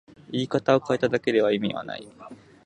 [0.31, 2.07] 言い方を変えただけで意味はない